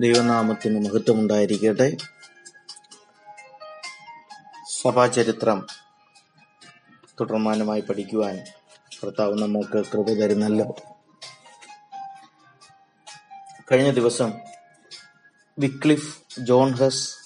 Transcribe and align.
ദൈവനാമത്തിന് 0.00 0.84
മഹത്വമുണ്ടായിരിക്കട്ടെ. 0.84 1.96
സഭാചരിത്രം 4.82 5.66
തുടർമാനമായി 7.20 7.80
പഠിക്കുവാൻ 7.80 8.44
കർത്താവ് 9.04 9.34
നമുക്ക് 9.38 9.86
കൃപ 9.86 10.10
തരുന്നല്ലോ. 10.10 10.76
കഴിഞ്ഞ 13.72 13.90
ദിവസം 13.90 14.32
വിക്ലിഫ് 15.58 16.40
ജോൺ 16.40 16.70
ഹസ് 16.70 17.16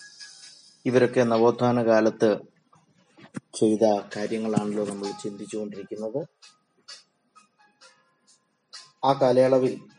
ഇവരൊക്കെ 0.87 1.21
നവോത്ഥാന 1.21 1.85
കാലത്ത് 1.85 2.41
ചെയ്ത 3.55 4.01
കാര്യങ്ങളാണല്ലോ 4.17 4.87
നമ്മൾ 4.87 5.11
ചിന്തിച്ചുകൊണ്ടിരിക്കുന്നത്. 5.23 6.27
ആ 9.05 9.13
കാലയളവിൽ 9.13 9.92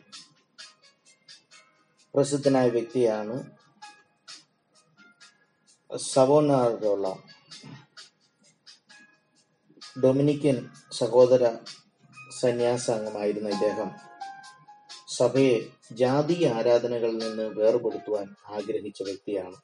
പ്രസിദ്ധനായ 2.16 2.70
വ്യക്തിയാണ് 2.70 3.52
സവോനാറിലുള്ള 5.98 7.18
ഡൊമിനിക്കൻ 10.04 10.70
സഹോദര 10.92 11.56
സന്യാസാംഗമായിരുന്ന 12.42 13.50
ഇദ്ദേഹം. 13.50 13.92
സഭയെ 15.18 15.60
ജാതീയ 15.92 16.50
ആരാധനകളിൽ 16.50 17.18
നിന്ന് 17.18 17.44
വേർപെടുത്തുവാൻ 17.44 18.36
ആഗ്രഹിച്ച 18.48 19.04
വ്യക്തിയാണ്. 19.04 19.56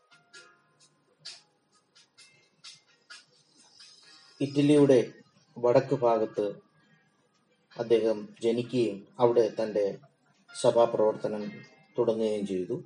ഇറ്റലിയുടെ 4.42 5.14
വടക്ക് 5.58 5.96
ഭാഗത്ത് 5.96 6.56
അദ്ദേഹം 7.80 8.36
ജനിക്കുകയും 8.44 9.08
അവിടെ 9.20 9.54
തന്റെ 9.64 9.98
സഭാപ്രവർത്തനം 10.62 11.79
തുടങ്ങുകയും 12.00 12.48
ചെയ്തു. 12.48 12.84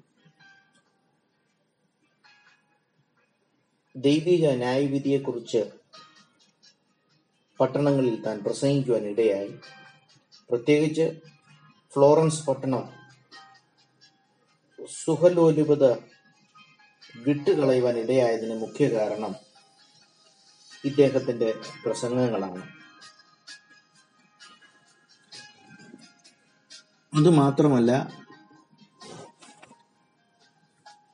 ദൈവിക 3.96 4.48
ന്യായവിധിയെക്കുറിച്ച് 4.52 5.62
പട്ടണങ്ങളിൽ 7.60 8.16
താൻ 8.24 8.44
പ്രസംഗിക്കുവാൻ 8.44 9.04
ഇടയായി. 9.04 9.52
പ്രത്യേകിച്ച് 10.50 11.06
ഫ്ലോറൻസ് 11.94 12.46
പട്ടണം 12.46 12.84
സുഹലോലുപത 15.04 15.86
വിട്ടുകളയുവാൻ 17.16 17.98
ഇടയായതിന് 17.98 18.56
മുഖ്യ 18.60 18.88
കാരണം 18.90 19.36
ഇദ്ദേഹത്തിന്റെ 20.86 21.50
പ്രസംഗങ്ങളാണ്. 21.86 22.64
അത് 27.14 27.30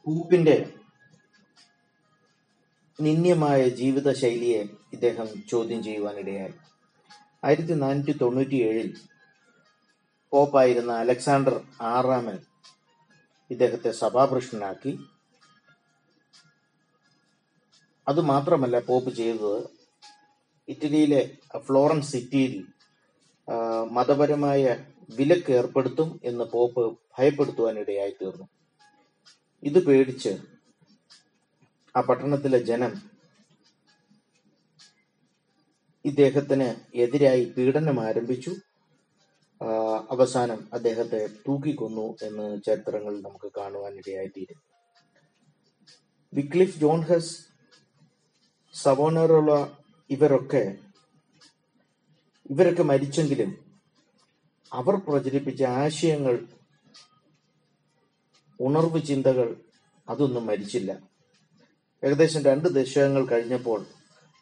പൂപ്പിന്റെ 0.06 0.56
നിന്ദ്യമായ 3.00 3.60
ജീവിത 3.80 4.10
ശൈലിയെ 4.22 4.62
ഇദ്ദേഹം 4.94 5.28
ചോദ്യം 5.52 5.80
ചെയ്യുവാനിടയായി. 5.84 6.54
ആയിരത്തി 7.44 7.76
നാനൂറ്റി 7.84 8.14
തൊണ്ണൂറ്റി 8.22 8.58
ഏഴിൽ 8.70 8.90
പോപ്പായിരുന്ന 10.34 10.92
അലക്സാണ്ടർ 11.04 11.56
ആറാമൻ 11.94 12.38
ഇദ്ദേഹത്തെ 13.52 13.92
അത് 18.08 18.22
മാത്രമല്ല 18.32 18.80
പോപ്പ് 18.90 19.12
ചെയ്തത് 19.16 19.58
ഇറ്റലിയിലെ 20.68 21.22
ഫ്ലോറൻസ് 21.68 22.12
സിറ്റിയിൽ 22.12 22.54
മതപരമായ 23.98 24.64
വിലക്ക് 25.18 25.52
ഏർപ്പെടുത്തും 25.60 26.10
എന്ന് 26.24 26.46
പോപ്പ് 26.54 26.84
ഭയപ്പെടുത്തുവാനിടയായി 27.18 28.14
തീർന്നു. 28.22 28.48
ഇത് 29.64 29.86
പേടിച്ച് 29.86 30.32
ആ 31.98 32.02
പട്ടണത്തിലെ 32.02 32.58
ജനം 32.58 32.94
ഇദ്ദേഹത്തിന് 36.06 36.98
എതിരായി 36.98 37.54
പീഡനം 37.58 38.00
ആരംഭിച്ചു. 38.00 38.52
അവസാനം 40.12 40.70
അദ്ദേഹത്തെ 40.74 41.28
തൂക്കിക്കൊന്നു 41.48 42.18
എന്ന് 42.24 42.64
ചരിത്രങ്ങളിൽ 42.64 43.22
നമുക്ക് 43.22 43.52
കാണുവാനിടയായിത്തീരും 43.58 44.60
വിക്ലിഫ് 46.34 46.80
ജോൺഹസ് 46.80 47.34
സവോണറുള്ള 48.74 49.52
ഇവരൊക്കെ 50.10 50.78
ഇവരൊക്കെ 52.50 52.84
മരിച്ചെങ്കിലും 52.84 53.52
അവർ 54.74 54.96
പ്രചരിപ്പിച്ച 54.96 55.64
ആശയങ്ങൾ 55.64 56.59
ഉണർവ് 58.60 59.00
ചിന്തകൾ 59.02 59.56
അതൊന്നും 60.10 60.46
മരിച്ചില്ല. 60.46 60.92
ഏകദേശം 62.04 62.44
രണ്ട് 62.44 62.68
ദശകങ്ങൾ 62.68 63.26
കഴിഞ്ഞപ്പോൾ 63.26 63.86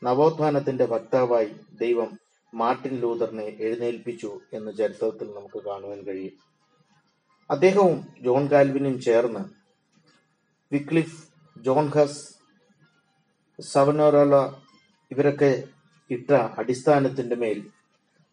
നവോത്ഥാനത്തിന്റെ 0.04 0.86
വക്താവായി 0.86 1.50
ദൈവം 1.82 2.10
മാർട്ടിൻ 2.54 2.96
ലൂതറിനെ 3.02 3.48
എഴുന്നേൽപ്പിച്ചു 3.60 4.40
എന്ന് 4.54 4.72
ചരിത്രത്തിൽ 4.78 5.28
നമുക്ക് 5.28 5.64
കാണുവാൻ 5.66 6.00
കഴിയും. 6.08 6.36
അദ്ദേഹവും 7.50 8.08
ജോൺ 8.22 8.48
കാൽവിനും 8.48 9.02
ചേർന്ന് 9.02 9.44
വിക്ലിഫ് 10.72 11.18
ജോൺ 11.62 11.88
ഹസ് 11.88 12.22
സവനോറോല 13.60 14.36
ഇവരൊക്കെ 15.12 15.64
ഇട്ട 16.10 16.32
അടിസ്ഥാനത്തിന്റെ 16.32 17.36
മേൽ 17.36 17.60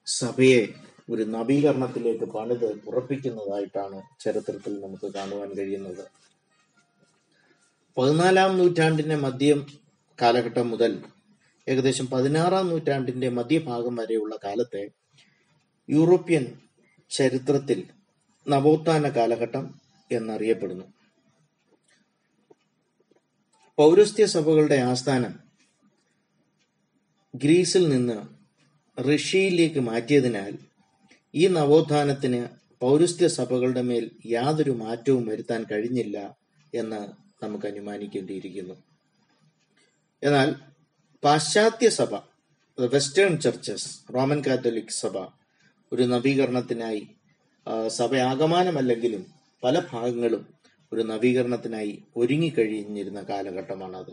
സഭയെ 0.06 0.62
ഒരു 1.11 1.23
നവീകരണത്തിലേക്ക് 1.23 2.25
പണിത് 2.25 2.81
ഉറപ്പിക്കുന്നതായിട്ടാണ് 2.87 4.03
ചരിത്രത്തിൽ 4.21 4.81
നമുക്ക് 4.81 5.15
കാണുവാൻ 5.15 5.51
കഴിയുന്നത്. 5.51 6.05
പതിനാലാം 7.97 8.59
നൂറ്റാണ്ടിന്റെ 8.59 9.17
മധ്യം 9.17 9.67
കാലഘട്ടം 10.23 10.71
മുതൽ 10.71 11.05
ഏകദേശം 11.69 12.07
പതിനാറാം 12.07 12.69
നൂറ്റാണ്ടിന്റെ 12.69 13.29
മധ്യഭാഗം 13.29 13.97
വരെയുള്ള 13.97 14.37
കാലത്തെ 14.45 14.91
യൂറോപ്യൻ 15.91 16.59
ചരിത്രത്തിൽ 17.11 17.89
നവോത്ഥാന 18.49 19.09
കാലഘട്ടം 19.09 19.81
എന്നറിയപ്പെടുന്നു. 20.13 20.85
പൗരസ്ത്യ 23.77 24.27
സഭകളുടെ 24.27 24.75
ആസ്ഥാനം 24.75 25.35
ഗ്രീസിൽ 27.35 27.89
നിന്ന് 27.89 28.19
റഷ്യയിലേക്ക് 29.01 29.81
മാറ്റിയതിനാൽ 29.81 30.74
ഈ 31.34 31.47
നവോത്ഥാനത്തിന് 31.47 32.49
പൗരസ്ത്യ 32.81 33.27
സഭകളുടെ 33.27 33.83
മേൽ 33.83 34.11
യാതൊരു 34.27 34.71
മാറ്റവും 34.71 35.27
വരുത്താൻ 35.27 35.65
കഴിഞ്ഞില്ല 35.72 36.37
എന്ന് 36.75 37.00
നമുക്ക് 37.45 37.67
അനുമാനിക്കേണ്ടിയിരിക്കുന്നു. 37.67 38.75
എന്നാൽ 40.23 40.55
പാശ്ചാത്യ 41.25 41.89
സഭ 41.89 42.15
വെസ്റ്റേൺ 42.78 43.41
ചർച്ചസ് 43.41 44.15
റോമൻ 44.15 44.43
കാത്തലിക് 44.47 44.94
സഭ 45.00 45.17
ഒരു 45.93 46.03
നവീകരണത്തിനായി 46.03 47.09
സഭ 47.87 48.15
ആകമാനമല്ലെങ്കിലും 48.17 49.27
പല 49.65 49.83
ഭാഗങ്ങളും 49.93 50.55
ഒരു 50.93 51.03
നവീകരണത്തിനായി 51.03 52.03
ഒരുങ്ങിക്കഴിഞ്ഞിരുന്ന 52.17 53.23
കാലഘട്ടമാണത്. 53.23 54.12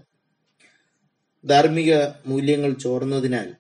ധാർമ്മിക 1.46 1.94
മൂല്യങ്ങൾ 2.26 2.74
ചോർന്നതിനാൽ 2.74 3.54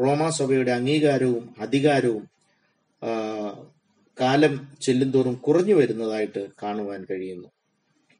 റോമാ 0.00 0.30
സഭയുടെ 0.30 0.70
അംഗീകാരവും 0.70 1.54
അധികാരവും 1.58 2.35
കാലം 4.20 4.68
ചെല്ലുന്തോറും 4.82 5.34
കുറഞ്ഞു 5.34 5.74
വരുന്നതായിട്ട് 5.74 6.46
കാണുവാൻ 6.62 7.06
കഴിയുന്നു. 7.10 7.48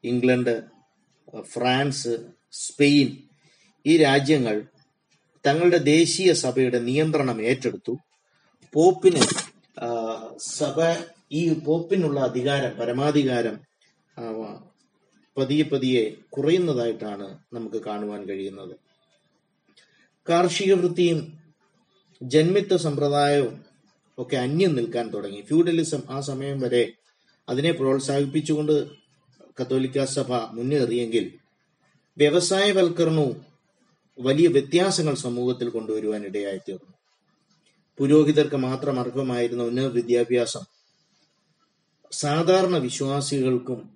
ഇംഗ്ലണ്ട് 0.04 0.64
ഫ്രാൻസ് 1.40 2.18
സ്പെയിൻ 2.52 3.16
ഈ 3.86 3.96
രാജ്യങ്ങൾ 3.96 4.62
തങ്ങളുടെ 5.46 5.76
ദേശീയ 5.76 6.32
സഭയുടെ 6.32 6.78
നിയന്ത്രണം 6.78 7.42
ഏറ്റെടുത്തു. 7.42 7.96
പോപ്പിന് 8.72 9.22
സഭ 10.38 10.78
ഈ 11.32 11.54
പോപ്പിനുള്ള 11.54 12.20
അധികാരം 12.20 12.78
പരമാധികാരം 12.78 13.60
പതിയെ 15.38 15.64
പതിയെ 15.64 16.14
കുറയുന്നതായിട്ടാണ് 16.30 17.38
നമുക്ക് 17.52 17.76
കാണുവാൻ 17.76 18.24
കഴിയുന്നത്. 18.28 18.76
കാർഷിക 20.28 20.74
വൃത്തിയും 20.74 21.38
ജന്മിത്വ 22.22 22.76
സമ്പ്രദായവും 22.76 23.65
ഒക്കെ 24.18 24.36
അന്യം 24.36 24.74
നിൽക്കാൻ 24.74 25.08
തുടങ്ങി. 25.08 25.40
ഫ്യൂഡലിസം 25.40 26.02
ആ 26.10 26.20
സമയം 26.20 26.60
വരെ 26.60 26.92
അതിനെ 27.48 27.72
പ്രോത്സാഹിപ്പിച്ചുകൊണ്ട് 27.72 28.88
കത്തോലിക്ക 29.60 30.04
സഭ 30.04 30.32
മുന്നേറിയെങ്കിൽ 30.32 31.38
വ്യവസായവൽക്കരണവും 32.16 33.36
വലിയ 34.18 34.48
വ്യത്യാസങ്ങൾ 34.48 35.14
സമൂഹത്തിൽ 35.14 35.68
കൊണ്ടുവരുവാൻ 35.68 36.24
ഇടയായി 36.24 36.58
തീർന്നു 36.58 36.92
പുരോഹിതർക്ക് 37.98 38.56
മാത്രം 38.56 39.00
അർഹമായിരുന്ന 39.00 39.62
ഉന്നത 39.62 39.92
വിദ്യാഭ്യാസം 39.92 40.64
സാധാരണ 42.12 42.78
വിശ്വാസികൾക്കും 42.78 43.90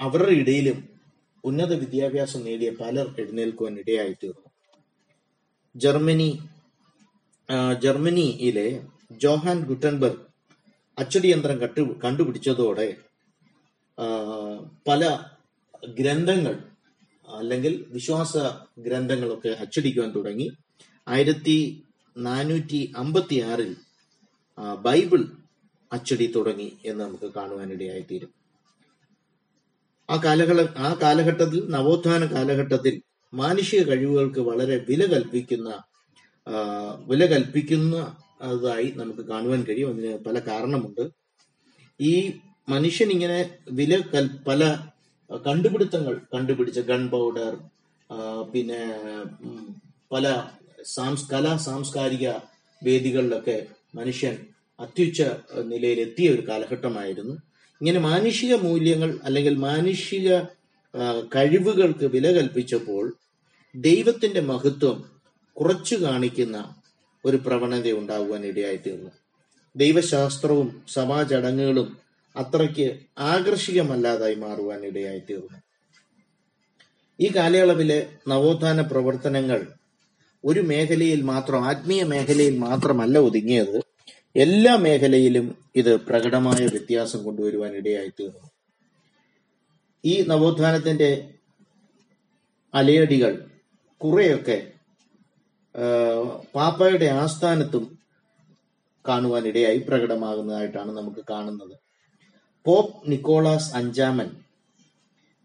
അവരുടെ 0.00 0.32
ഇടയിലും 0.32 0.88
ഉന്നത 1.44 1.72
വിദ്യാഭ്യാസം 1.74 2.44
നേടിയ 2.44 2.70
പലർ 2.70 3.14
എഴുന്നേൽക്കുവാൻ 3.18 3.78
ഇടയായി 3.78 4.12
തീർന്നു 4.12 4.50
ജർമ്മനി 5.76 6.42
ജർമ്മനിയിലെ 7.82 8.68
ജോഹാൻ 9.22 9.58
ഗുട്ടൻബർഗ് 9.60 10.22
അച്ചടി 10.98 11.28
യന്ത്രം 11.28 11.56
കട്ടു 11.62 11.82
കണ്ടുപിടിച്ചതോടെ 12.04 12.86
പല 14.88 15.02
ഗ്രന്ഥങ്ങൾ 15.98 16.54
അല്ലെങ്കിൽ 17.28 17.84
വിശ്വാസ 17.88 18.32
ഗ്രന്ഥങ്ങളൊക്കെ 18.78 19.48
അച്ചടിക്കുവാൻ 19.48 20.10
തുടങ്ങി. 20.10 20.46
ആയിരത്തി 21.08 21.56
നാനൂറ്റി 22.16 22.92
അമ്പത്തി 22.96 23.36
ആറിൽ 23.40 23.72
ബൈബിൾ 24.82 25.22
അച്ചടി 25.92 26.26
തുടങ്ങി 26.36 26.68
എന്ന് 26.84 27.04
നമുക്ക് 27.04 27.28
കാണുവാനിടയായിത്തീരും. 27.34 28.30
ആ 30.08 30.16
കാലഘട്ട 30.24 30.60
ആ 30.78 30.90
കാലഘട്ടത്തിൽ 31.02 31.60
നവോത്ഥാന 31.70 32.24
കാലഘട്ടത്തിൽ 32.26 32.94
മാനുഷിക 33.32 33.82
കഴിവുകൾക്ക് 33.82 34.40
വളരെ 34.40 34.76
വില 34.88 35.04
കൽപ്പിക്കുന്ന 35.12 35.68
വില 37.06 37.26
കൽപ്പിക്കുന്നതായി 37.26 38.92
നമുക്ക് 38.96 39.20
കാണുവാൻ 39.20 39.62
കഴിയും. 39.62 39.90
അതിന് 39.90 40.24
പല 40.24 40.38
കാരണമുണ്ട്. 40.38 41.10
ഈ 42.00 42.32
മനുഷ്യൻ 42.68 43.10
ഇങ്ങനെ 43.10 43.50
വില 43.70 44.00
കൽ 44.00 44.30
പല 44.48 44.78
കണ്ടുപിടുത്തങ്ങൾ 45.46 46.20
കണ്ടുപിടിച്ച 46.34 46.80
ഗൺ 46.80 47.08
പൗഡർ 47.08 47.56
പിന്നെ 48.52 48.80
പല 50.12 50.44
സാംസ് 50.84 51.30
കലാ 51.30 51.56
സാംസ്കാരിക 51.56 52.28
വേദികളിലൊക്കെ 52.84 53.66
മനുഷ്യൻ 53.94 54.36
അത്യുച്ച 54.80 55.22
നിലയിൽ 55.64 56.00
എത്തിയ 56.00 56.30
ഒരു 56.30 56.48
കാലഘട്ടമായിരുന്നു. 56.48 57.34
ഇങ്ങനെ 57.80 57.98
മാനുഷിക 57.98 58.54
മൂല്യങ്ങൾ 58.54 59.18
അല്ലെങ്കിൽ 59.24 59.54
മാനുഷിക 59.54 60.40
കഴിവുകൾക്ക് 61.34 62.04
വില 62.04 62.32
കൽപ്പിച്ചപ്പോൾ 62.32 63.14
ദൈവത്തിന്റെ 63.76 64.40
മഹത്വം 64.40 65.13
കുറച്ചു 65.60 65.94
കാണിക്കുന്ന 65.94 66.74
ഒരു 67.24 67.36
പ്രവണത 67.36 67.92
ഉണ്ടാകുവാൻ 67.92 68.44
ഇടയായിത്തീർന്നു. 68.44 69.10
ദൈവശാസ്ത്രവും 69.76 70.82
സഭാചടങ്ങുകളും 70.88 71.98
അത്രയ്ക്ക് 72.36 73.00
ആകർഷികമല്ലാതായി 73.18 74.34
മാറുവാൻ 74.34 74.84
ഇടയായിത്തീർന്നു. 74.84 75.58
ഈ 77.20 77.30
കാലയളവിലെ 77.36 78.06
നവോത്ഥാന 78.28 78.80
പ്രവർത്തനങ്ങൾ 78.80 79.66
ഒരു 80.44 80.60
മേഖലയിൽ 80.60 81.20
മാത്രം 81.20 81.64
ആത്മീയ 81.64 82.02
മേഖലയിൽ 82.02 82.58
മാത്രമല്ല 82.58 83.18
ഒതുങ്ങിയത്. 83.18 83.80
എല്ലാ 84.36 84.76
മേഖലയിലും 84.76 85.58
ഇത് 85.76 86.00
പ്രകടമായ 86.00 86.66
വ്യത്യാസം 86.66 87.24
കൊണ്ടുവരുവാൻ 87.24 87.72
ഇടയായിത്തീർന്നു. 87.72 88.50
ഈ 90.04 90.24
നവോത്ഥാനത്തിന്റെ 90.28 91.34
അലയടികൾ 92.74 93.46
കുറെയൊക്കെ 93.98 94.72
പാപ്പയുടെ 96.54 97.04
ആസ്ഥാനത്തും 97.04 97.98
കാണുവാൻ 99.08 99.46
ഇടയായി 99.46 99.78
പ്രകടമാകുന്നതായിട്ടാണ് 99.78 100.96
നമുക്ക് 100.96 101.24
കാണുന്നത്. 101.30 101.78
പോപ്പ് 102.64 103.10
നിക്കോളാസ് 103.10 103.74
അഞ്ചാമൻ 103.74 104.30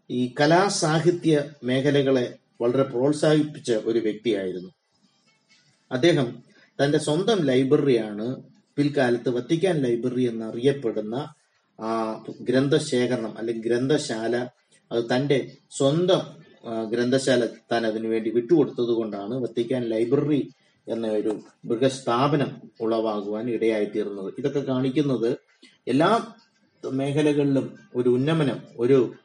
ഈ 0.10 0.34
കലാസാഹിത്യ 0.40 1.50
മേഖലകളെ 1.64 2.38
വളരെ 2.62 2.84
പ്രോത്സാഹിപ്പിച്ച 2.84 3.72
ഒരു 3.72 4.00
വ്യക്തിയായിരുന്നു. 4.00 4.70
അദ്ദേഹം 5.92 6.44
തന്റെ 6.84 6.98
സ്വന്തം 6.98 7.42
ലൈബ്രറിയാണ് 7.42 8.36
പിൽക്കാലത്ത് 8.78 9.30
വത്തിക്കാൻ 9.30 9.76
ലൈബ്രറി 9.76 10.30
എന്നറിയപ്പെടുന്ന 10.30 11.36
ആ 11.80 12.24
ഗ്രന്ഥശേഖരണം 12.42 13.38
അല്ലെങ്കിൽ 13.38 13.64
ഗ്രന്ഥശാല 13.68 14.48
അത് 14.92 15.04
തന്റെ 15.16 15.52
സ്വന്തം 15.72 16.39
ഗ്രന്ഥശാല 16.64 17.46
താൻ 17.46 17.86
അതിനു 17.86 18.08
വേണ്ടി 18.08 18.30
വിട്ടുകൊടുത്തത് 18.30 18.94
കൊണ്ടാണ് 18.94 19.34
വത്തിക്കാൻ 19.34 19.84
ലൈബ്രറി 19.84 20.50
എന്ന 20.88 21.08
ഒരു 21.08 21.40
മൃഗസ്ഥാപനം 21.66 22.62
ഉളവാകുവാൻ 22.82 23.50
ഇടയായിത്തീർന്നത്. 23.50 24.34
ഇതൊക്കെ 24.38 24.60
കാണിക്കുന്നത് 24.60 25.38
എല്ലാ 25.88 26.28
മേഖലകളിലും 26.84 27.78
ഒരു 27.96 28.10
ഉന്നമനം 28.10 28.60
ഒരു 28.78 29.16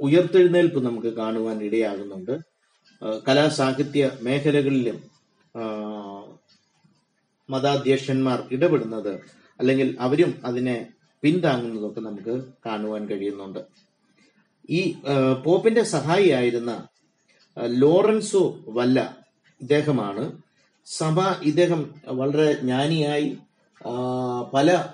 ഉയർത്തെഴുന്നേൽപ്പ് 0.00 0.84
നമുക്ക് 0.84 1.08
കാണുവാൻ 1.08 1.62
ഇടയാകുന്നുണ്ട്. 1.62 2.34
കലാ 3.28 3.48
സാഹിത്യ 3.48 4.10
മേഖലകളിലും 4.22 4.98
മതാധ്യക്ഷന്മാർ 7.50 8.44
ഇടപെടുന്നത് 8.50 9.20
അല്ലെങ്കിൽ 9.60 9.96
അവരും 10.00 10.34
അതിനെ 10.44 10.86
പിന്താങ്ങുന്നതൊക്കെ 11.22 12.00
നമുക്ക് 12.00 12.42
കാണുവാൻ 12.66 13.06
കഴിയുന്നുണ്ട്. 13.06 13.87
ഈ 14.70 14.94
പോപ്പിന്റെ 15.44 15.82
സഹായിയായിരുന്ന 15.82 16.86
ലോറൻസോ 17.66 18.56
വല്ല 18.68 19.18
ഇദ്ദേഹമാണ്. 19.60 20.42
സഭ 20.86 21.20
ഇദ്ദേഹം 21.42 21.94
വളരെ 22.06 22.52
ജ്ഞാനിയായി 22.52 23.38
പല 24.54 24.84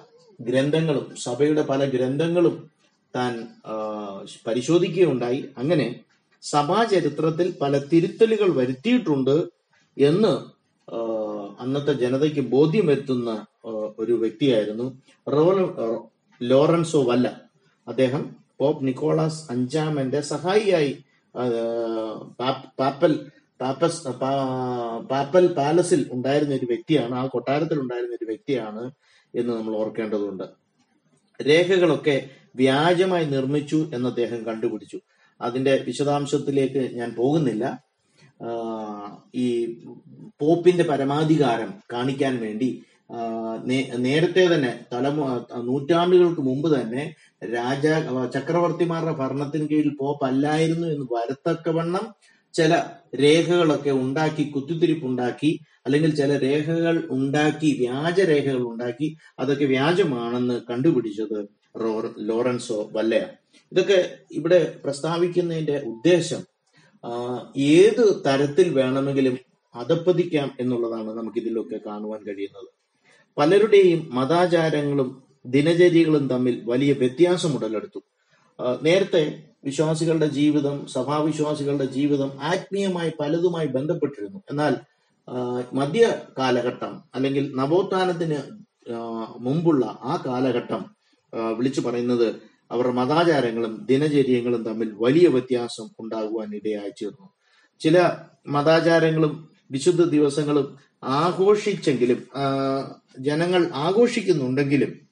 ഗ്രന്ഥങ്ങളും 0.40 1.14
സഭയുടെ 1.16 1.62
പല 1.62 1.84
ഗ്രന്ഥങ്ങളും 1.84 2.70
താൻ 3.16 3.48
പരിശോധിക്കുകയുണ്ടായി. 4.46 5.44
അങ്ങനെ 5.58 6.00
സഭാചരിത്രത്തിൽ 6.42 7.54
പല 7.62 7.78
തിരുത്തലുകൾ 7.78 8.54
വരുത്തിയിട്ടുണ്ട് 8.54 9.36
എന്ന് 9.96 10.32
അന്നത്തെ 11.62 11.92
ജനതയ്ക്ക് 11.92 12.40
ബോധ്യം 12.40 12.86
വരുത്തുന്ന 12.86 13.46
ഒരു 13.98 14.12
വ്യക്തിയായിരുന്നു 14.12 14.86
റോൾ 15.32 15.58
ലോറൻസോ 16.42 17.02
വല്ല. 17.02 17.40
അദ്ദേഹം 17.88 18.43
പോപ്പ് 18.64 18.86
നിക്കോളാസ് 18.86 19.40
അഞ്ചാമന്റെ 19.50 20.20
സഹായിയായി. 20.32 20.92
പാപ്പൽ 22.80 23.14
പാപ്പസ് 23.60 24.00
പാപ്പൽ 25.10 25.46
പാലസിൽ 25.46 26.00
ഉണ്ടായിരുന്ന 26.12 26.54
ഒരു 26.54 26.66
വ്യക്തിയാണ് 26.66 27.14
ആ 27.14 27.26
കൊട്ടാരത്തിൽ 27.26 27.78
ഉണ്ടായിരുന്ന 27.80 28.14
ഒരു 28.14 28.24
വ്യക്തിയാണ് 28.24 28.82
എന്ന് 29.34 29.52
നമ്മൾ 29.52 29.74
ഓർക്കേണ്ടതുണ്ട്. 29.76 30.46
രേഖകളൊക്കെ 31.40 32.16
വ്യാജമായി 32.56 33.24
നിർമ്മിച്ചു 33.24 33.78
എന്ന് 33.94 34.08
അദ്ദേഹം 34.08 34.40
കണ്ടുപിടിച്ചു. 34.46 34.98
അതിന്റെ 35.40 35.72
വിശദാംശത്തിലേക്ക് 35.86 36.82
ഞാൻ 36.98 37.10
പോകുന്നില്ല. 37.18 37.64
ഈ 39.34 39.46
പോപ്പിന്റെ 40.40 40.84
പരമാധികാരം 40.84 41.70
കാണിക്കാൻ 41.92 42.34
വേണ്ടി 42.40 42.68
നേരത്തെ 44.04 44.44
തന്നെ 44.54 44.70
തലമു 44.92 45.24
നൂറ്റാണ്ടുകൾക്ക് 45.68 46.40
മുമ്പ് 46.40 46.68
തന്നെ 46.76 47.02
രാജ 47.54 47.86
ചക്രവർത്തിമാരുടെ 48.34 49.12
ഭരണത്തിന് 49.12 49.66
കീഴിൽ 49.70 49.90
പോപ്പ് 49.98 50.24
അല്ലായിരുന്നു 50.26 50.86
എന്ന് 50.86 51.06
വരത്തക്കവണ്ണം 51.10 52.06
ചില 52.54 52.72
രേഖകളൊക്കെ 53.20 53.90
ഉണ്ടാക്കി 53.90 54.44
കുത്തിത്തിരിപ്പുണ്ടാക്കി 54.50 55.50
അല്ലെങ്കിൽ 55.86 56.14
ചില 56.14 56.32
രേഖകൾ 56.38 56.96
ഉണ്ടാക്കി 57.10 57.70
വ്യാജരേഖകൾ 57.82 58.62
ഉണ്ടാക്കി 58.72 59.08
അതൊക്കെ 59.40 59.64
വ്യാജമാണെന്ന് 59.64 60.56
കണ്ടുപിടിച്ചത് 60.70 61.38
ലോറൻസോ 62.28 62.78
വല്ലയ. 62.96 63.24
ഇതൊക്കെ 63.72 63.98
ഇവിടെ 64.30 64.60
പ്രസ്താവിക്കുന്നതിന്റെ 64.84 65.76
ഉദ്ദേശം 65.92 66.42
ഏത് 67.74 68.04
തരത്തിൽ 68.26 68.68
വേണമെങ്കിലും 68.80 69.36
അധപ്പതിക്കാം 69.74 70.48
എന്നുള്ളതാണ് 70.60 71.10
നമുക്ക് 71.18 71.38
ഇതിലൊക്കെ 71.42 71.78
കാണുവാൻ 71.86 72.20
കഴിയുന്നത്. 72.28 72.68
പലരുടെയും 73.38 74.08
മതാചാരങ്ങളും 74.14 75.22
ദിനചര്യകളും 75.46 76.28
തമ്മിൽ 76.28 76.62
വലിയ 76.64 76.92
വ്യത്യാസം 76.92 77.54
ഉടലെടുത്തു. 77.54 78.00
നേരത്തെ 78.82 79.42
വിശ്വാസികളുടെ 79.64 80.26
ജീവിതം 80.26 80.86
സഭാവിശ്വാസികളുടെ 80.86 81.84
ജീവിതം 81.84 82.30
ആത്മീയമായി 82.42 83.12
പലതുമായി 83.20 83.66
ബന്ധപ്പെട്ടിരുന്നു. 83.66 84.42
എന്നാൽ 84.50 84.76
മധ്യ 85.72 86.18
കാലഘട്ടം 86.38 87.02
അല്ലെങ്കിൽ 87.14 87.56
നവോത്ഥാനത്തിന് 87.56 88.38
മുമ്പുള്ള 89.38 89.84
ആ 89.86 90.22
കാലഘട്ടം 90.26 90.82
വിളിച്ചു 91.56 91.80
പറയുന്നത് 91.80 92.26
അവരുടെ 92.72 92.92
മതാചാരങ്ങളും 92.92 93.86
ദിനചര്യങ്ങളും 93.90 94.64
തമ്മിൽ 94.64 94.94
വലിയ 95.00 95.26
വ്യത്യാസം 95.28 95.86
ഉണ്ടാകുവാൻ 96.00 96.54
ഇടയായി 96.54 96.90
തീർന്നു. 96.90 97.28
ചില 97.80 98.10
മതാചാരങ്ങളും 98.46 99.48
വിശുദ്ധ 99.70 100.02
ദിവസങ്ങളും 100.04 100.78
ആഘോഷിച്ചെങ്കിലും 101.04 102.20
ജനങ്ങൾ 103.18 103.70
ആഘോഷിക്കുന്നുണ്ടെങ്കിലും 103.74 105.04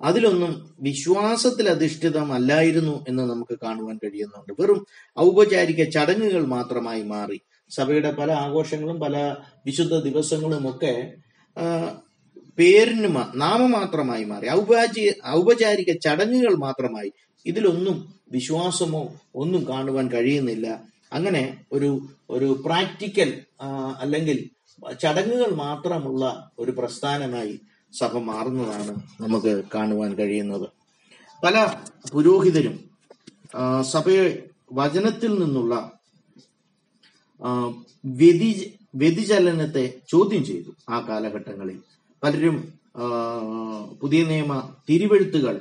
അതിലൊന്നും 0.00 0.76
വിശ്വാസത്തിൽ 0.80 1.68
അധിഷ്ഠിതമല്ലായിരുന്നു 1.68 3.04
എന്ന് 3.08 3.22
നമുക്ക് 3.22 3.58
കാണുവാൻ 3.62 3.98
കഴിയുന്നുണ്ട്. 4.04 4.62
വെറും 4.62 4.86
ഔപചാരിക 5.20 5.90
ചടങ്ങുകൾ 5.90 6.46
മാത്രമായി 6.46 7.02
മാറി. 7.02 7.40
സഭയുടെ 7.70 8.10
പല 8.12 8.32
ആഘോഷങ്ങളും 8.32 9.00
പല 9.00 9.36
വിശുദ്ധ 9.66 9.94
ദിവസങ്ങളും 9.96 10.70
ഒക്കെ 10.70 11.12
പേരിന് 12.58 13.16
നാമമാത്രമായി 13.34 14.24
മാറി. 14.24 14.48
ഔപചാരിക 14.48 15.10
ഔപചാരിക 15.26 15.98
ചടങ്ങുകൾ 15.98 16.54
മാത്രമായി. 16.54 17.12
ഇതിലൊന്നും 17.46 18.14
വിശ്വാസമോ 18.32 19.14
ഒന്നും 19.34 19.68
കാണുവാൻ 19.68 20.10
കഴിയുന്നില്ല. 20.10 20.84
അങ്ങനെ 21.12 21.58
ഒരു 21.72 22.08
ഒരു 22.30 22.62
പ്രാക്ടിക്കൽ 22.66 23.40
അല്ലെങ്കിൽ 24.00 24.50
ചടങ്ങുകൾ 25.00 25.50
മാത്രമുള്ള 25.54 26.50
ഒരു 26.58 26.70
പ്രസ്ഥാനമായി 26.70 27.60
സഭ 27.92 28.18
മാറുന്നതാണ് 28.18 28.92
നമുക്ക് 29.20 29.64
കാണുവാൻ 29.74 30.14
കഴിയുന്നത്. 30.14 30.68
പല 31.44 31.74
പുരോഹിതരും 32.12 32.76
സഭയെ 33.82 34.48
വചനത്തിൽ 34.72 35.32
നിന്നുള്ള 35.38 35.92
വ്യതി 38.04 38.78
വ്യതിചലനത്തെ 38.94 39.94
ചോദ്യം 40.08 40.44
ചെയ്തു 40.44 40.70
ആ 40.90 41.00
കാലഘട്ടങ്ങളിൽ. 41.00 41.80
പലരും 42.22 42.72
പുതിയ 44.02 44.24
നിയമ 44.24 44.74
തിരുവെഴുത്തുകൾ 44.88 45.60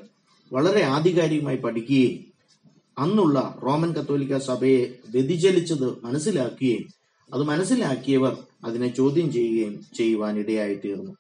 വളരെ 0.54 0.84
ആധികാരികമായി 0.84 1.58
പഠിക്കുകയും 1.58 2.26
അന്നുള്ള 3.00 3.60
റോമൻ 3.64 3.94
കത്തോലിക്ക 3.94 4.38
സഭയെ 4.38 4.96
വ്യതിചലിച്ചത് 5.10 6.06
മനസ്സിലാക്കുകയും 6.06 6.99
അത് 7.34 7.44
മനസ്സിലാക്കിയവർ 7.44 8.38
അതിനെ 8.64 8.88
ചോദ്യം 8.88 9.32
ചെയ്യുകയും 9.32 9.86
ചെയ്യുവാൻ 9.96 10.40
ഇടയായി 10.40 10.74
തീർന്നു 10.86 11.16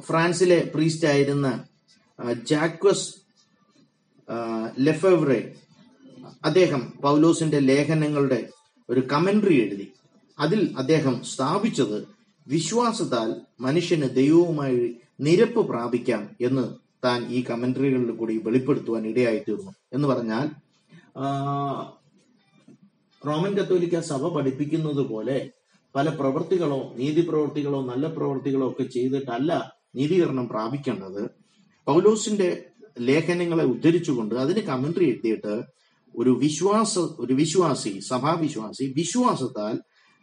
ഫ്രാൻസിലെ 0.00 0.70
പ്രീസ്റ്റ് 0.74 1.06
ആയിരുന്ന 1.06 1.64
ജാക്വസ് 2.42 3.14
ലെഫെവ്രെ 4.78 5.54
അദ്ദേഹം 6.44 6.92
പൗലോസിന്റെ 7.02 7.58
ലേഖനങ്ങളുടെ 7.58 8.48
ഒരു 8.90 9.00
കമന്ററി 9.00 9.60
എഴുതി. 9.60 9.92
അതിൽ 10.40 10.74
അദ്ദേഹം 10.78 11.24
സ്ഥാപിച്ചത് 11.24 12.08
വിശ്വാസത്താൽ 12.46 13.40
മനുഷ്യന് 13.60 14.14
ദൈവവുമായി 14.14 14.96
നിരപ്പ് 15.20 15.68
പ്രാപിക്കാം 15.68 16.36
എന്ന് 16.40 16.74
താൻ 17.04 17.26
ഈ 17.26 17.44
കമന്ററികളിൽ 17.50 18.10
കൂടി 18.10 18.38
വെളിപ്പെടുത്തുവാൻ 18.38 19.06
ഇടയായിത്തീർന്നു 19.06 19.74
എന്ന് 19.92 20.08
പറഞ്ഞാൽ 20.08 20.50
റോമൻ 23.26 23.52
കത്തോലിക്ക 23.58 24.00
സഭ 24.00 24.28
പഠിപ്പിക്കുന്നത് 24.28 25.02
പോലെ 25.12 25.38
പല 25.94 26.08
പ്രവൃത്തികളോ 26.08 26.92
നീതി 26.96 27.20
പ്രവൃത്തികളോ 27.20 27.80
നല്ല 27.82 28.06
പ്രവൃത്തികളോ 28.06 28.66
ഒക്കെ 28.70 28.84
ചെയ്തിട്ടല്ല 28.84 29.52
നീതീകരണം 29.96 30.48
പ്രാപിക്കേണ്ടത്. 30.48 31.22
പൗലോസിന്റെ 31.86 32.48
ലേഖനങ്ങളെ 33.00 33.64
ഉദ്ധരിച്ചുകൊണ്ട് 33.64 34.34
അതിന് 34.34 34.60
കമന്ററി 34.60 35.04
എഴുതിയിട്ട് 35.04 35.54
ഒരു 36.14 36.30
വിശ്വാസ 36.30 36.98
ഒരു 36.98 37.34
വിശ്വാസി 37.34 37.92
സഭാവിശ്വാസി 38.00 38.84
വിശ്വാസത്താൽ 38.96 39.74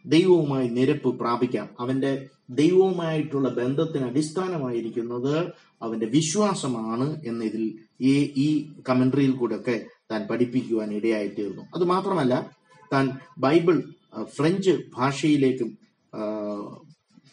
ദൈവവുമായി 0.04 0.68
നിരപ്പ് 0.68 1.10
പ്രാപിക്കാം. 1.20 1.68
അവന്റെ 1.80 2.28
ദൈവവുമായിട്ടുള്ള 2.50 3.48
ബന്ധത്തിന് 3.48 4.04
അടിസ്ഥാനമായിരിക്കുന്നത് 4.04 5.34
അവന്റെ 5.82 6.06
വിശ്വാസമാണ് 6.06 7.06
എന്ന് 7.26 7.44
ഇതിൽ 7.44 7.64
ഈ 8.00 8.12
ഈ 8.36 8.46
കമന്ററിയിൽ 8.88 9.30
കൂടെ 9.30 9.56
ഒക്കെ 9.56 9.76
താൻ 10.10 10.26
പഠിപ്പിക്കുവാൻ 10.30 10.92
ഇടയായി 10.94 11.28
തീർന്നു 11.28 11.62
അത് 11.74 11.84
മാത്രമല്ല 11.84 12.34
താൻ 12.92 13.10
ബൈബിൾ 13.38 13.82
ഫ്രഞ്ച് 14.36 14.70
ഭാഷയിലേക്കും 14.96 15.70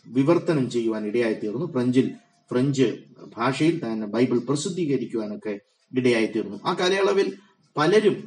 വിവർത്തനം 0.08 0.70
ചെയ്യുവാൻ 0.70 1.08
ഇടയായി 1.08 1.34
തീർന്നു 1.34 1.66
ഫ്രഞ്ചിൽ 1.66 2.08
ഫ്രഞ്ച് 2.52 2.88
ഭാഷയിൽ 3.38 3.76
താൻ 3.80 4.06
ബൈബിൾ 4.06 4.38
പ്രസിദ്ധീകരിക്കുവാനൊക്കെ 4.38 5.60
ഇടയായി 5.92 6.26
തീർന്നു 6.26 6.58
ആ 6.66 6.74
കാലയളവിൽ 6.74 7.28
പലരും 7.78 8.18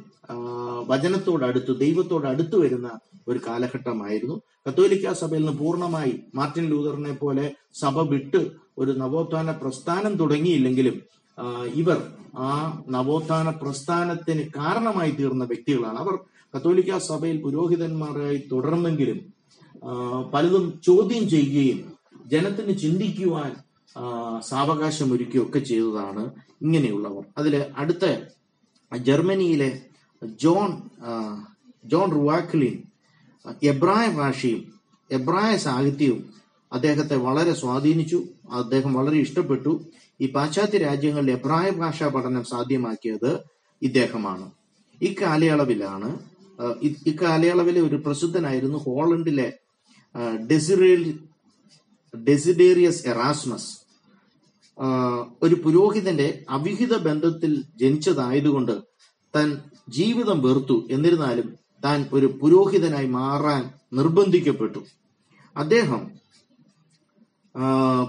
വചനത്തോടടുത്ത് 0.87 1.79
ദൈവത്തോടടുത്ത് 1.79 2.55
വരുന്ന 2.55 2.99
ഒരു 3.27 3.39
കാലഘട്ടമായിരുന്നു. 3.47 4.35
കത്തോലിക്ക 4.67 5.13
സഭയിൽ 5.13 5.43
നിന്ന് 5.45 5.59
പൂർണമായി 5.59 6.23
മാർട്ടിൻ 6.35 6.65
ലൂതറിനെ 6.65 7.13
പോലെ 7.13 7.55
സഭ 7.73 7.99
വിട്ട് 8.09 8.41
ഒരു 8.77 8.91
നവോത്ഥാന 8.91 9.51
പ്രസ്ഥാനം 9.51 10.13
തുടങ്ങിയില്ലെങ്കിലും 10.13 10.95
ഇവർ 11.75 11.99
ആ 12.37 12.49
നവോത്ഥാന 12.89 13.49
പ്രസ്ഥാനത്തിന് 13.49 14.43
കാരണമായി 14.55 15.11
തീർന്ന 15.11 15.43
വ്യക്തികളാണ്. 15.43 15.97
അവർ 15.97 16.15
കത്തോലിക്ക 16.55 16.97
സഭയിൽ 16.97 17.41
പുരോഹിതന്മാരായി 17.41 18.37
തുടർന്നെങ്കിലും 18.51 19.33
പലതും 20.33 20.81
ചോദ്യം 20.85 21.29
ചെയ്യുകയും 21.29 21.93
ജനത്തിന് 22.25 22.77
ചിന്തിക്കുവാൻ 22.77 23.55
സാവകാശം 24.39 25.13
ഒരുക്കുകയൊക്കെ 25.13 25.59
ചെയ്തതാണ് 25.59 26.23
ഇങ്ങനെയുള്ളവർ. 26.61 27.23
അതിൽ 27.37 27.65
അടുത്ത 27.77 28.05
ജർമ്മനിയിലെ 28.97 29.81
ജോൺ 30.41 30.81
ജോൺ 31.85 32.11
റുവാക്ലിൻ 32.11 32.83
എബ്രായ 33.63 34.07
ഭാഷയും 34.07 34.73
എബ്രായ 35.11 35.57
സാഹിത്യവും 35.57 36.33
അദ്ദേഹത്തെ 36.73 37.15
വളരെ 37.15 37.53
സ്വാധീനിച്ചു. 37.53 38.23
അദ്ദേഹം 38.51 38.93
വളരെ 38.93 39.17
ഇഷ്ടപ്പെട്ടു. 39.17 39.85
ഈ 40.21 40.31
പാശ്ചാത്യ 40.31 40.77
രാജ്യങ്ങളിൽ 40.77 41.31
എബ്രായ 41.31 41.69
ഭാഷാ 41.69 42.07
പഠനം 42.07 42.43
സാധ്യമാക്കിയത് 42.43 43.39
ഇദ്ദേഹമാണ്. 43.81 44.51
ഇക്കാലയളവിലാണ് 45.01 46.19
ഇക്കാലയളവിലെ 47.05 47.81
ഒരു 47.81 47.95
പ്രസിദ്ധനായിരുന്നു 47.95 48.77
ഹോളണ്ടിലെ 48.77 49.53
ഡെസിറേ 50.51 51.13
ഡെസിഡേറിയസ് 52.27 53.07
എറാസ്മസ്. 53.07 53.71
ഒരു 55.43 55.55
പുരോഹിതന്റെ 55.55 56.43
അവിഹിത 56.49 56.97
ബന്ധത്തിൽ 56.97 57.63
ജനിച്ചതായതുകൊണ്ട് 57.77 58.81
തൻ 59.35 59.57
ജീവിതം 59.89 60.41
വെറുത്തു. 60.41 60.87
എന്നിരുന്നാലും 60.91 61.55
താൻ 61.83 62.05
ഒരു 62.13 62.25
പുരോഹിതനായി 62.41 63.07
മാറാൻ 63.07 63.73
നിർബന്ധിക്കപ്പെട്ടു. 63.93 64.79
അദ്ദേഹം 65.57 66.11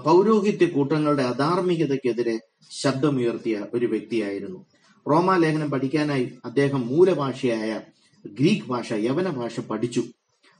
പൗരോഹിത്യ 0.05 0.65
കൂട്ടങ്ങളുടെ 0.65 1.23
അധാർമികതയ്ക്കെതിരെ 1.23 2.39
ശബ്ദമുയർത്തിയ 2.71 3.65
ഒരു 3.73 3.85
വ്യക്തിയായിരുന്നു. 3.85 4.65
റോമാലേഖനം 5.09 5.71
പഠിക്കാനായി 5.71 6.33
അദ്ദേഹം 6.45 6.87
മൂലഭാഷയായ 6.87 7.81
ഗ്രീക്ക് 8.25 8.67
ഭാഷ 8.67 8.93
യവന 8.93 9.29
ഭാഷ 9.29 9.59
പഠിച്ചു. 9.59 10.03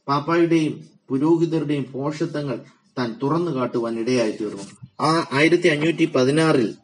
പാപ്പായുടെയും 0.08 0.88
പുരോഹിതരുടെയും 1.10 1.86
പോഷത്വങ്ങൾ 1.92 2.60
താൻ 2.98 3.16
തുറന്നു 3.24 3.52
കാട്ടുവാൻ 3.56 4.00
ഇടയായി 4.00 4.32
തീർന്നു 4.32 4.64
ആ 5.02 5.28
ആയിരത്തി 5.32 5.68
അഞ്ഞൂറ്റി 5.68 6.06
പതിനാറിൽ 6.06 6.76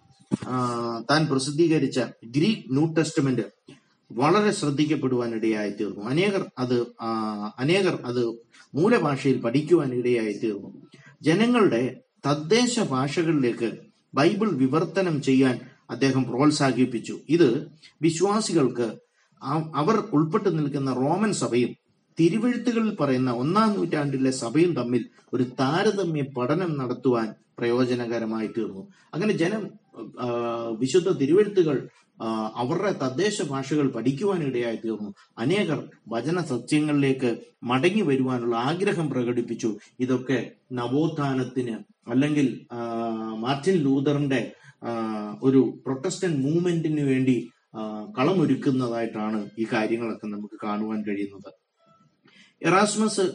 താൻ 1.12 1.28
പ്രസിദ്ധീകരിച്ച 1.28 2.00
ഗ്രീക്ക് 2.26 2.64
ന്യൂ 2.72 2.94
ടെസ്റ്റ്മെന്റ് 2.94 3.42
വളരെ 4.12 4.52
ശ്രദ്ധിക്കപ്പെടുവാൻ 4.52 5.36
ഇടയായി 5.36 5.70
തീർന്നു 5.70 6.06
അനേകർ 6.06 6.46
അത് 6.58 6.86
അനേകർ 7.60 8.00
അത് 8.06 8.26
മൂലഭാഷയിൽ 8.76 9.42
പഠിക്കുവാൻ 9.42 9.94
ഇടയായി 9.94 10.34
തീർന്നു 10.34 10.70
ജനങ്ങളുടെ 11.22 12.02
തദ്ദേശ 12.26 12.80
ഭാഷകളിലേക്ക് 12.80 13.72
ബൈബിൾ 14.14 14.50
വിവർത്തനം 14.50 15.22
ചെയ്യാൻ 15.22 15.60
അദ്ദേഹം 15.90 16.24
പ്രോത്സാഹിപ്പിച്ചു. 16.24 17.20
ഇത് 17.30 17.72
വിശ്വാസികൾക്ക് 18.02 19.05
അവർ 19.44 20.04
ഉൾപ്പെട്ടു 20.14 20.50
നിൽക്കുന്ന 20.50 20.94
റോമൻ 20.94 21.34
സഭയും 21.34 21.76
തിരുവെഴുത്തുകളിൽ 22.20 22.96
പറയുന്ന 22.96 23.32
ഒന്നാം 23.32 23.74
നൂറ്റാണ്ടിലെ 23.74 24.32
സഭയും 24.32 24.74
തമ്മിൽ 24.74 25.06
ഒരു 25.34 25.44
താരതമ്യ 25.44 26.24
പഠനം 26.38 26.78
നടത്തുവാൻ 26.78 27.34
പ്രയോജനകരമായി 27.60 28.48
തീർന്നു. 28.48 28.88
അങ്ങനെ 29.14 29.34
ജനം 29.34 29.70
വിശുദ്ധ 30.80 31.10
തിരുവെഴുത്തുകൾ 31.12 31.90
അവരുടെ 32.56 32.92
തദ്ദേശ 32.92 33.42
ഭാഷകൾ 33.42 33.88
പഠിക്കുവാൻ 33.92 34.44
ഇടയായി 34.44 34.76
തീർന്നു. 34.76 35.14
അനേകർ 35.38 35.84
വചന 36.08 36.42
സത്യങ്ങളിലേക്ക് 36.42 37.38
മടങ്ങി 37.64 38.02
വരുവാനുള്ള 38.02 38.56
ആഗ്രഹം 38.56 39.10
പ്രകടിപ്പിച്ചു. 39.10 39.78
ഇതൊക്കെ 40.00 40.52
നവോത്ഥാനത്തിന് 40.72 41.78
അല്ലെങ്കിൽ 42.12 42.66
മാർട്ടിൻ 43.40 43.76
ലൂതറിന്റെ 43.76 44.52
ഒരു 45.44 45.82
പ്രൊട്ടസ്റ്റന്റ് 45.86 46.38
മൂവ്മെന്റിന് 46.38 47.02
വേണ്ടി 47.02 47.50
കളമൊരുക്കുന്നതായിട്ടാണ് 48.18 49.50
ഈ 49.60 49.66
കാര്യങ്ങളൊക്കെ 49.74 50.28
നമുക്ക് 50.28 50.60
കാണുവാൻ 50.64 51.04
കഴിയുന്നത്. 51.04 51.54
എറാസ്മസ് 52.62 53.26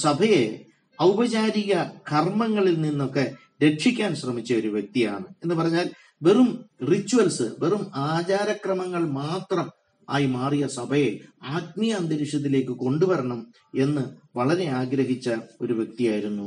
സഭയെ 0.00 0.64
ഔപചാരിക 1.02 1.74
കർമ്മങ്ങളിൽ 2.12 2.80
നിന്നൊക്കെ 2.80 3.34
രക്ഷിക്കാൻ 3.64 4.14
ശ്രമിച്ച 4.14 4.52
ഒരു 4.52 4.68
വ്യക്തിയാണ്. 4.68 5.24
എന്ന് 5.42 5.54
പറഞ്ഞാൽ 5.54 5.90
വെറും 6.22 6.64
റിച്വൽസ് 6.90 7.42
വെറും 7.42 7.90
ആചാരക്രമങ്ങൾ 7.96 9.10
മാത്രം 9.10 9.70
ആയി 10.10 10.26
മാറിയ 10.26 10.66
സഭയെ 10.66 11.18
ആത്മീയ 11.42 11.92
അന്തരീക്ഷത്തിലേക്ക് 11.92 12.72
കൊണ്ടുവരണം 12.72 13.46
എന്ന് 13.78 14.02
വളരെ 14.38 14.66
ആഗ്രഹിച്ച 14.66 15.30
ഒരു 15.60 15.72
വ്യക്തിയായിരുന്നു 15.72 16.46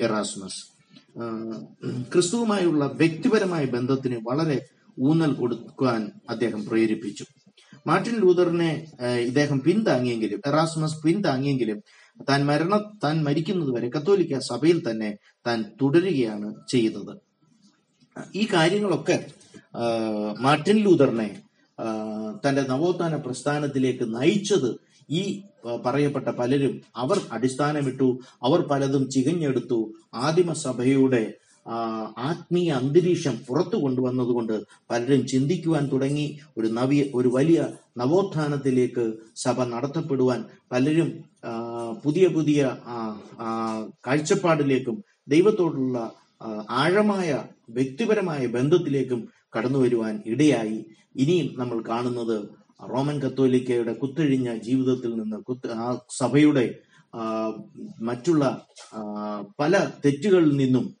എറാസ്മസ്. 0.00 0.60
ക്രിസ്തുവുമായുള്ള 2.12 2.84
വ്യക്തിപരമായ 2.94 3.64
ബന്ധത്തിന് 3.64 4.20
വളരെ 4.28 4.66
ഊന്നൽ 5.00 5.32
കൊടുക്കാൻ 5.34 6.10
അദ്ദേഹം 6.30 6.66
പ്രേരിപ്പിച്ചു. 6.66 7.24
മാർട്ടിൻ 7.86 8.16
ലൂതറിനെ 8.20 8.86
ഇദ്ദേഹം 9.18 9.60
പിന്താങ്ങിയെങ്കിലും 9.60 10.40
എറാസ്മസ് 10.46 11.02
പിന്താങ്ങിയെങ്കിലും 11.04 11.82
താൻ 12.28 12.46
മരണ 12.46 12.76
താൻ 13.04 13.24
മരിക്കുന്നത് 13.24 13.70
വരെ 13.70 13.88
കത്തോലിക്ക 13.88 14.38
സഭയിൽ 14.38 14.90
തന്നെ 14.90 15.16
താൻ 15.46 15.64
തുടരുകയാണ് 15.82 16.54
ചെയ്തത് 16.68 17.14
ഈ 18.34 18.48
കാര്യങ്ങളൊക്കെ 18.52 19.26
മാർട്ടിൻ 20.40 20.78
ലൂതറിനെ 20.78 21.40
തന്റെ 22.44 22.62
നവോത്ഥാന 22.62 23.16
പ്രസ്ഥാനത്തിലേക്ക് 23.16 24.04
നയിച്ചത് 24.14 24.70
ഈ 25.10 25.42
പറയപ്പെട്ട 25.84 26.28
പലരും 26.28 26.82
അവർ 26.96 27.18
അടിസ്ഥാനമിട്ടു 27.32 28.18
അവർ 28.42 28.60
പലതും 28.60 29.10
ചികഞ്ഞെടുത്തു 29.10 29.94
ആദിമസഭയുടെ 30.14 31.34
ആത്മീയ 32.16 32.70
അന്തരീക്ഷം 32.70 33.38
പുറത്തു 33.48 33.76
കൊണ്ടുവന്നതുകൊണ്ട് 33.76 34.62
പലരും 34.90 35.26
ചിന്തിക്കുവാൻ 35.26 35.88
തുടങ്ങി. 35.92 36.38
ഒരു 36.56 36.66
നവീ 36.66 37.10
ഒരു 37.14 37.28
വലിയ 37.28 37.66
നവോത്ഥാനത്തിലേക്ക് 37.96 39.12
സഭ 39.36 39.64
നടത്തപ്പെടുവാൻ 39.64 40.44
പലരും 40.72 41.24
പുതിയ 42.04 42.28
പുതിയ 42.28 42.76
കാഴ്ചപ്പാടിലേക്കും 44.06 45.04
ദൈവത്തോടുള്ള 45.28 46.12
ആഴമായ 46.70 47.44
വ്യക്തിപരമായ 47.70 48.46
ബന്ധത്തിലേക്കും 48.46 49.28
കടന്നു 49.56 49.78
വരുവാൻ 49.78 50.22
ഇടയായി. 50.26 50.86
ഇനിയും 51.16 51.54
നമ്മൾ 51.58 51.82
കാണുന്നത് 51.88 52.48
റോമൻ 52.90 53.22
കത്തോലിക്കയുടെ 53.22 53.92
കുത്തൊഴിഞ്ഞ 53.92 54.58
ജീവിതത്തിൽ 54.58 55.10
നിന്ന് 55.10 55.36
കുത്ത് 55.36 55.72
ആ 55.72 55.98
സഭയുടെ 56.10 56.74
മറ്റുള്ള 58.00 58.66
പല 59.60 59.90
തെറ്റുകളിൽ 60.04 60.56
നിന്നും 60.56 60.97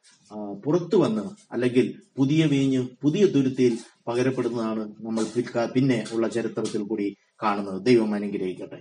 പുറത്തു 0.64 0.96
വന്ന് 0.96 1.22
അല്ലെങ്കിൽ 1.52 1.94
പുതിയ 2.16 2.46
വീഞ്ഞ് 2.46 2.86
പുതിയ 3.02 3.26
തുരുത്തിയിൽ 3.26 3.78
പകരപ്പെടുന്നതാണ് 4.08 4.94
നമ്മൾ 5.00 5.24
പിന്നെ 5.74 6.04
ഉള്ള 6.12 6.28
ചരിത്രത്തിൽ 6.28 6.82
കൂടി 6.82 7.16
കാണുന്നത്. 7.42 7.82
ദൈവം 7.82 8.14
അനുഗ്രഹിക്കട്ടെ. 8.14 8.80